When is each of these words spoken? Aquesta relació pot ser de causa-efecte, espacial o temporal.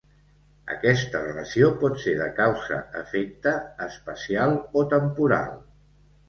Aquesta 0.75 1.19
relació 1.25 1.69
pot 1.83 1.99
ser 2.03 2.13
de 2.21 2.29
causa-efecte, 2.39 3.53
espacial 3.89 4.57
o 4.83 4.85
temporal. 4.97 5.55